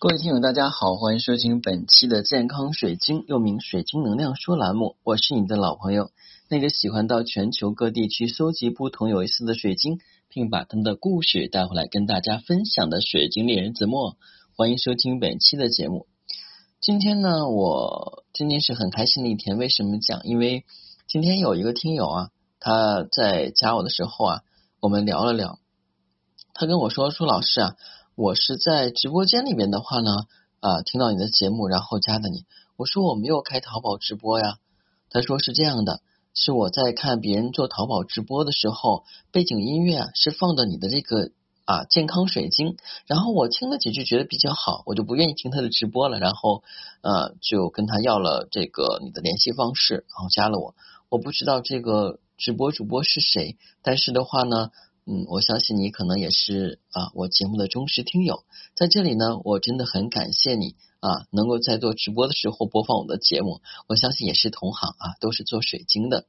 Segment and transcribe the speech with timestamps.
[0.00, 4.94] 各位听友，大家好，欢迎收听本期的健康水晶，又名水晶能量说栏目。
[5.02, 6.12] 我是你的老朋友，
[6.48, 9.98] 那个喜欢到全球各地去搜集不同有意思的水晶，
[10.28, 14.16] 并把他们的故事带回来跟大家分享的水晶猎人子墨。
[14.56, 16.06] 欢迎收听本期的节目。
[16.80, 19.58] 今天呢，我今天是很开心的一天。
[19.58, 20.20] 为什么讲？
[20.22, 20.64] 因为
[21.08, 22.30] 今天有一个听友啊，
[22.60, 24.42] 他在加我的时候啊，
[24.78, 25.58] 我们聊了聊，
[26.54, 27.74] 他跟我说说老师啊。
[28.18, 30.10] 我是在直播间里面的话呢，
[30.58, 32.46] 啊，听到你的节目，然后加的你。
[32.76, 34.56] 我说我没有开淘宝直播呀。
[35.08, 36.00] 他说是这样的，
[36.34, 41.30] 是我在看别人做淘宝直播的时候，背景音乐是放的你的这个
[41.64, 46.64] 啊健康水晶，然后我听了几句觉得比较好，我就不愿意听他的直播了，然后
[47.02, 50.74] 呃就跟他要了这个你的联系方式，然后加了我。
[51.08, 54.72] 我不知道这个直播主播是谁，但是的话呢。
[55.10, 58.44] 嗯，我相信你可能也是啊，我节目的忠实听友。
[58.74, 63.62] 在这里呢，我真的很感谢你啊，能够在做直播的时候播放我的节目。
[63.86, 66.26] 我相信也是同行啊，都是做水晶的。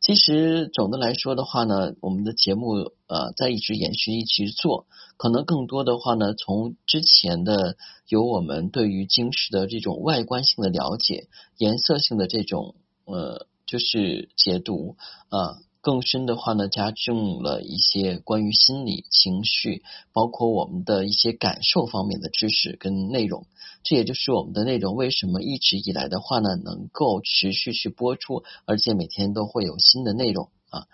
[0.00, 4.86] 其实总的来说的话呢，我们的节目呃在一直延续一直做，
[5.16, 11.26] 可能更多的话呢，从之前的有我们对于晶石的这种外观性的了解、
[11.58, 14.94] 颜色性的这种呃就是解读
[15.30, 15.58] 啊。
[15.84, 19.82] 更深的话呢，加重了一些关于心理情绪，
[20.14, 23.46] 包括我们的一些感受方面的知识跟内容。
[23.82, 30.86] 这也就是我们的内容为什么一直以来的话呢，能够持续去播出，而且每天都会有新的内容啊。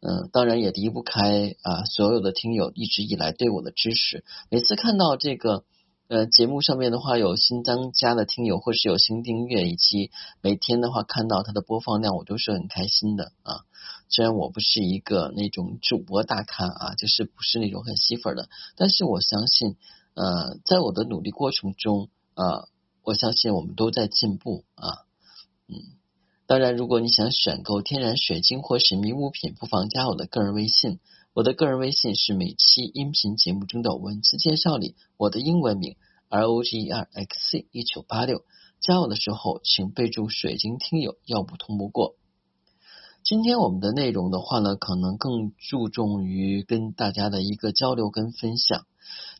[0.00, 4.24] 嗯，当然也离不开啊所有的听友一直以来对我的支持。
[4.50, 5.64] 每次看到这个。
[6.06, 10.10] 呃，节目上面的话有新增加的听友，或是有新订阅，以及
[10.42, 13.64] 每天的话看到它的播放量，我都是很开心的啊。
[14.14, 19.74] 虽然我不是一个那种主播大咖啊，就是不是那种很吸粉的，但是我相信，
[20.14, 22.68] 呃，在我的努力过程中啊，
[23.02, 25.02] 我相信我们都在进步啊。
[25.66, 25.74] 嗯，
[26.46, 31.00] 当然，如果你想选购天然水晶或神秘物品，不妨加我的个人微信。
[31.32, 35.96] 我的个人微信是每期音频节目中的文字介绍里我的英文名
[36.28, 38.44] R O G E R X C 一九八六。
[38.78, 42.14] 加我的时候，请备注“水晶听友”，要不通不过。
[43.24, 48.84] 今天我们的内容的话呢，可能更注重于跟大家的一个交流跟分享。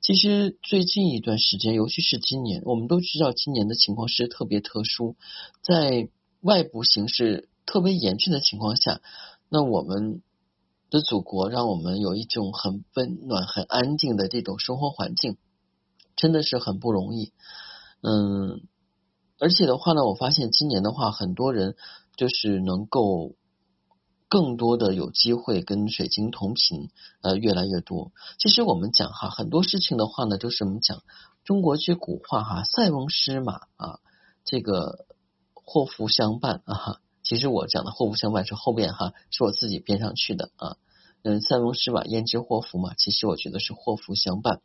[0.00, 5.16] 其实最近一段时间，尤其是今年，我们都知道今年的情况是特别特殊，
[5.62, 6.08] 在
[6.40, 9.00] 外部形势特别严峻的情况下，
[9.48, 10.22] 那我们。
[10.90, 15.38] 的祖国让我们有一种很温暖、很安静的这种生活环境，
[16.14, 17.32] 真的是很不容易。
[18.00, 18.60] 嗯，
[19.40, 21.74] 而且的话呢，我发现今年的话，很多人
[22.16, 23.32] 就是能够
[24.34, 26.90] 更多的有机会跟水晶同频，
[27.20, 28.10] 呃，越来越多。
[28.36, 31.04] 其实我们讲哈，很多事情的话呢，就是我们讲
[31.44, 34.00] 中国句古话哈，“塞翁失马”啊，
[34.44, 35.06] 这个
[35.54, 36.98] 祸福相伴啊。
[37.22, 40.78] 其实我讲的祸福相伴是后边哈，是我自己编上去的啊。
[41.22, 42.92] 嗯，塞翁失马焉知祸福嘛？
[42.98, 44.62] 其实我觉得是祸福相伴。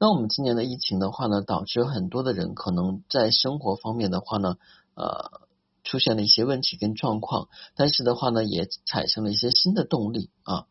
[0.00, 4.56] 那我们今年的疫情的话呢，导致很多的人可能在生活方面的话呢，
[4.94, 5.46] 呃，
[5.84, 7.48] 出现了一些问题跟状况。
[7.74, 10.66] 但是的话呢，也产生了一些新的动力啊，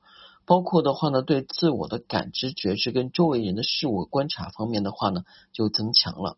[0.46, 6.38] 包括的话呢，对自我的感知觉知跟周围人的事物观察方面的话呢，就增强了。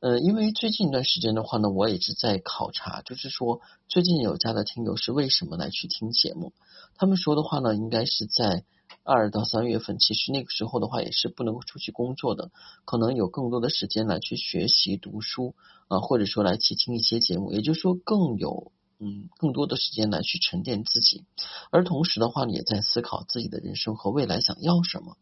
[0.00, 6.54] 呃，因为最近一段时间的话呢，我也是在考察，就是说最近有家的听友是为什么来去听节目？
[6.96, 8.64] 他们说的话呢，应该是在
[9.02, 12.50] 二到三月份，其实那个时候的话也是不能够出去工作的，
[12.84, 15.54] 可能有更多的时间来去学习读书
[15.88, 21.24] 啊，或者说来去听一些节目，也就是说更有嗯更多的时间来去沉淀自己，
[21.70, 25.16] 而同时的话呢，也在思考自己的人生和未来想要什么。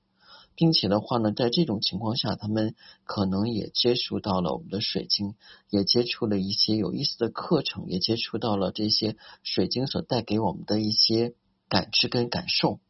[0.54, 2.74] 并且的话呢，在这种情况下，他们
[3.04, 5.36] 可能也接触到了我们的水晶，
[5.70, 11.34] 也接触了一些有意思的课程，也接触到了这些水晶所带给我们的一些
[11.68, 12.80] 感知跟感受，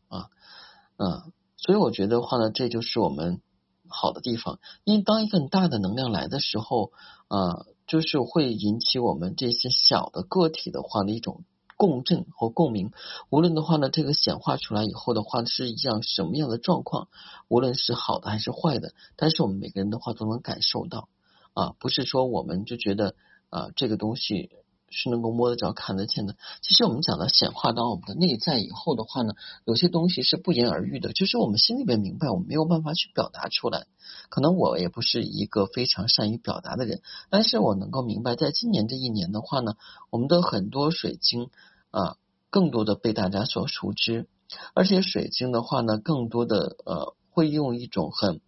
[0.99, 3.41] 嗯，所以我觉得话呢，这就是我们
[3.89, 4.61] 好的地方。
[4.85, 6.93] 因为当一个很大的能量来的时候，
[7.29, 11.45] 啊，就是会引起我们这些小的个体的话的一种。
[11.81, 12.91] 共振和共鸣，
[13.31, 17.07] 无论的话呢，这个显化出来以后的话是一样什么样的状况，
[17.47, 21.09] 无论是好的还是坏的，但是我们每个人的话都能感受到
[21.55, 23.15] 啊，不是说我们就觉得
[23.49, 24.51] 啊这个东西。
[24.91, 26.37] 是能够摸得着、看得见的。
[26.63, 33.87] 其实我们讲到显化到我们的内在以后的话呢，有些东西是不言而喻的，就是我们心里边明白，我们没有办法去表达出来。
[34.31, 39.75] 可能我也不是一个非常善于表达的人，但是我能够明白，在今年这一年的话呢，
[40.11, 41.51] 我们的很多水晶
[41.91, 42.17] 啊，
[42.51, 44.29] 更多的被大家所熟知，
[44.75, 48.41] 而且水晶的话呢，更多的呃，会用一种很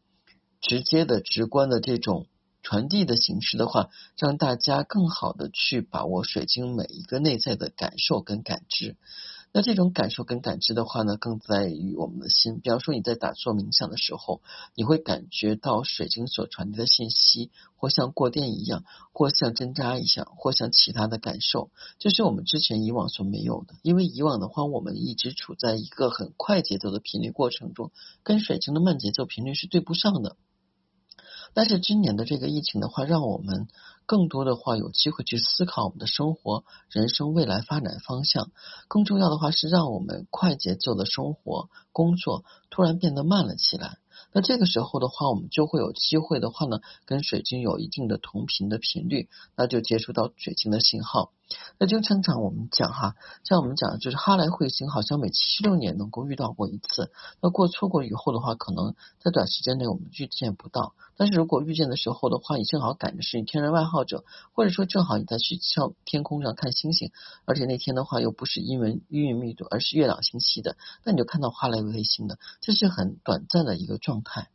[0.61, 2.27] 直接的、直观的这种
[2.62, 8.97] 传递的形式的话，让大家更好的去把握水晶每一个内在的感受跟感知。
[9.53, 12.61] 那这种感受跟感知的话呢，更在于我们的心。
[12.61, 14.43] 比方说你在打坐冥想的时候，
[14.77, 23.75] 你会感觉到水晶所传递的信息，或像过电一样，或像针扎一样，或像其他的感受，这是我们之前以往所没有的。
[23.83, 27.91] 因为以往的话，我们一直处在一个很快节奏的频率过程中，
[28.23, 30.37] 跟水晶的慢节奏频率是对不上的。
[31.52, 33.69] 但是今年的这个疫情的话，让我们
[34.06, 38.50] 更多的话有机会去思考我们的生活、人生未来发展方向。
[38.88, 43.99] 更重要的话是让我们快节奏的生活、工作突然变得慢了起来。
[44.32, 51.32] 那这个时候的话，我们就会有机会的话呢，跟水晶有一定的同频的频率，那就接触到水晶的信号。
[51.79, 57.11] 那就常常我们讲哈，像我们讲就是哈雷彗星，好像每七六年能够遇到过一次。
[57.41, 60.94] 那过错过以后的话，可能在短时间内我们遇见不到。
[61.17, 67.11] 但是如果遇见的时候的话，你正好赶着是天然爱好者，或者说正好你在去上天空上看星星，
[67.44, 74.49] 而且那天的话又不是阴云阴云密度，而是月朗星稀的，那你就看到哈雷彗星的，这是很短暂的一个状态。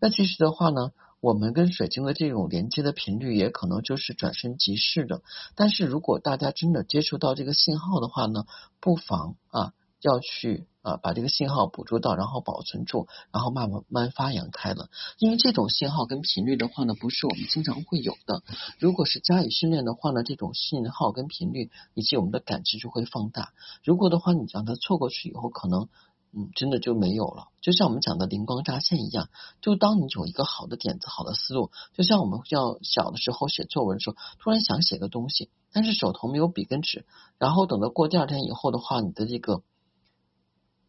[0.00, 0.90] 那其实的话呢？
[1.22, 5.22] 我们跟水晶的这种连接的频率也可能就是转瞬即逝的，
[5.54, 8.44] 但是如果大家真的接触到这个信号的话呢，
[8.80, 14.90] 不妨啊要去啊把这个信号捕捉到，然后保存住，然后慢慢慢发扬开了。
[15.16, 18.42] 因为这种信号跟频率的话呢，不是我们经常会有的。
[18.80, 23.52] 如果是加以训练的话呢，这种信号跟频率以及我们的感知就会放大。
[23.84, 25.88] 如果的话，你让它错过去以后，可能。
[26.34, 27.48] 嗯，真的就没有了。
[27.60, 29.28] 就像我们讲的灵光乍现一样，
[29.60, 37.04] 就当你有一个好的点子、好的思路，就像我们要小的时候写作文的时候，突然想写个东西，但是手头没有笔跟纸，
[37.38, 39.62] 然后等到过第二天以后的话，你的这个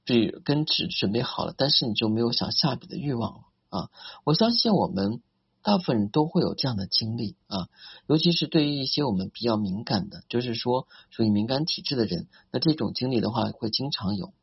[0.05, 3.89] 笔跟纸准备好了，但是你就没有想下笔的欲望了啊！
[4.23, 5.21] 我相信我们
[5.61, 7.67] 大部分人都会有这样的经历啊，
[8.07, 14.33] 尤其是对于一些我们比较敏感的，就是说属于敏感体质的人，那这种经历的话会经常有。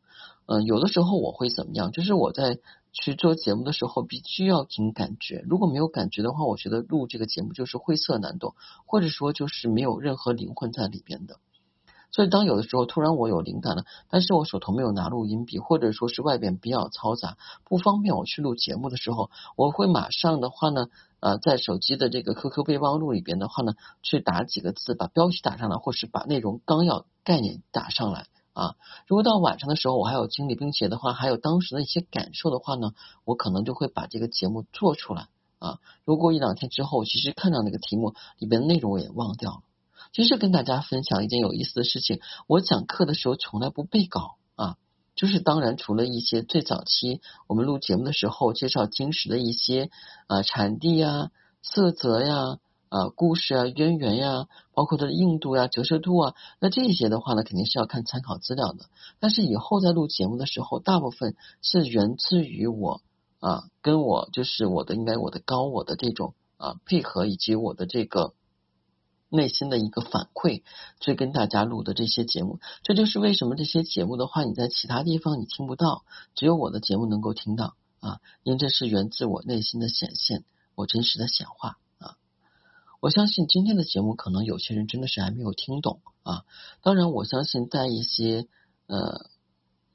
[0.53, 1.93] 嗯，有的时候我会怎么样？
[1.93, 2.59] 就是我在
[2.93, 5.45] 去做节目的时候，必须要凭感觉。
[5.49, 11.37] 如果没有感觉的话，我觉得录这个节目就是晦涩难懂，或者说就是没有任何灵魂在里边的。
[12.11, 20.89] 所以，当有的时候突然我有灵感了，但是我手头没有拿录音笔，或者说是外边比较嘈杂，不方便我去录节目的时候，我会马上的话呢，
[21.21, 28.27] 呃，在手机的这个 QQ 备忘录里边的话呢，去打几个字，把标题打上来，或是把内容纲要概念打上来。
[28.61, 28.77] 啊，
[29.07, 32.93] 如果到晚上的时候我还有精力，并且的话还有当时的一些感受的话呢，
[33.25, 35.29] 我可能就会把这个节目做出来
[35.61, 35.79] 啊。
[36.05, 39.63] 如果一两天之后，其实看到那个题目里边的内容我也忘掉了。
[40.13, 44.77] 其实跟大家分享一件有意思的事情，我讲课的时候从来不背稿啊，
[45.15, 49.89] 就是当然除了一些最早期我们录节目的时候介绍晶石的一些
[50.27, 51.31] 啊产地呀、
[51.63, 52.59] 色泽呀。
[52.91, 58.87] 啊故事啊，渊源呀，包括它的硬度呀、折射度啊，那这些的话呢，肯定是要看参考资料的。
[59.21, 63.01] 但是以后在录节目的时候，大部分是源自于我
[63.39, 68.35] 啊，跟我就是我的应该我的高我的这种啊配合，以及我的这个
[69.29, 70.65] 内心的一个反馈，
[70.99, 72.59] 去跟大家录的这些节目。
[72.83, 76.03] 这就是为什么这些节目的话，你在其他地方你听不到，
[76.35, 80.43] 只有我的节目能够听到啊，因为这是源自我内心的显现，
[80.75, 81.79] 我真实的显化。
[83.01, 86.45] 我相信今天的节目，可能有些人真的是还没有听懂啊。
[86.83, 88.47] 当然，我相信在一些
[88.89, 89.25] 呃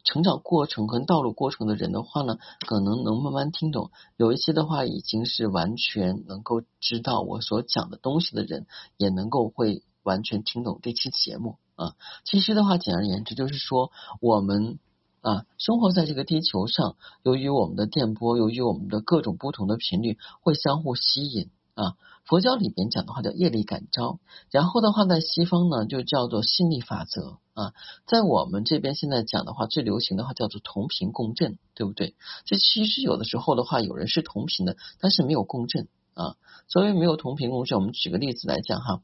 [0.04, 3.92] 成长过程和道路过程的人的话呢，可能能慢慢听懂。
[4.18, 8.66] 有一些的话，已经是完全能够知道我所讲的东西的人，
[8.98, 11.94] 也能够会完全听懂这期节目啊。
[12.24, 14.80] 其实的话，简而言之，就是说我们
[15.22, 21.94] 啊，生活在这个地球上，由于我们的电波，由于我们的各种不同的频率，会相互吸引啊。
[22.26, 24.18] 佛教里边讲的话叫业力感召，
[24.50, 27.74] 然后的话在西方呢就叫做心理法则啊，
[28.08, 32.16] 在我们这边现在讲的话最流行的话叫做同频共振，对不对？
[32.46, 36.36] 这其实有的时候的话，有人是同频的，但是没有共振啊。
[36.68, 39.02] 所谓没有同频共振，我们举个例子来讲哈，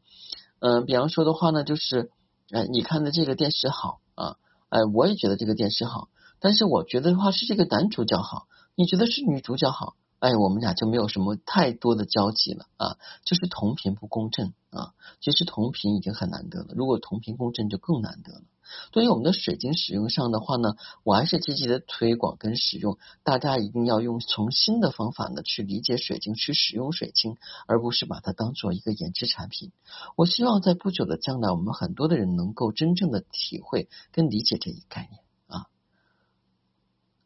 [0.59, 2.09] 嗯，比方说的话呢，就是
[2.49, 4.37] 哎，你看的这个电视好啊，
[4.69, 6.09] 哎，我也觉得这个电视好，
[6.39, 9.93] 但是我觉得的话是这个男主角好，你觉得是女主角好。
[10.21, 14.93] 哎，我们俩就没有什么太多的交集了啊，就是同频不共振啊。
[15.19, 18.43] 其实同频已经很难得了，如果同频共振就更难得了。
[18.91, 27.35] 对于我们的水晶使用上的话呢，我还是积极的推广跟使用，大家一定要用从新的方法呢去理解水晶，去使用水晶，
[27.65, 29.71] 而不是把它当做一个研制产品。
[30.15, 35.23] 我希望在不久的将来，我们很多的人能够真正的体会跟理解这一概念。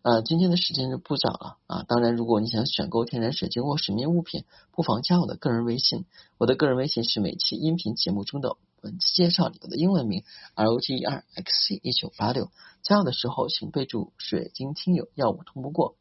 [0.06, 1.82] 呃，今天的时间就不早了啊。
[1.88, 6.06] 当然，如果你想选购天然水晶或神秘物品，不妨加我的个人微信。
[6.38, 12.52] 我的个人微信是每期音频节目中的文字介绍里的英文名 R O T E R X C 一九八六。
[12.84, 15.96] 加我的时候，请备注“水晶听友”，要我通不过。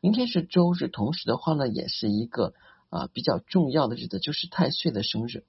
[0.00, 2.54] 明天是周日，同时的话呢，也是一个
[2.88, 5.44] 啊比较重要的日子，就是太岁的生日。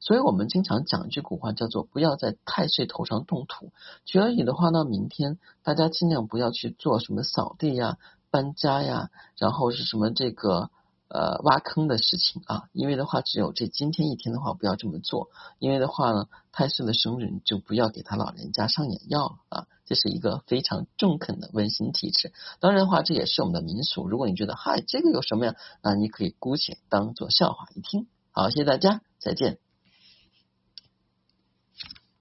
[0.00, 3.72] 所以我们经常讲一句古话，叫做“不要在太岁头上动土”。
[4.06, 7.98] 举而已的话呢，明天大家尽量不要去做什么扫地呀、
[8.30, 10.70] 搬家呀，然后是什么这个
[11.08, 12.68] 呃挖坑的事情啊。
[12.72, 15.30] 因为的话，只有这今天一天的话，不要这么做。
[15.58, 19.66] 因为的话呢，太岁的生日就不要给他老人家上眼药了啊。
[19.84, 22.32] 这是一个非常中肯的温馨提示。
[22.60, 24.06] 当然的话，这也是我们的民俗。
[24.06, 25.54] 如果你觉得嗨，这个有什么呀？
[25.82, 28.06] 那你可以姑且当做笑话一听。
[28.30, 29.58] 好，谢谢大家，再见。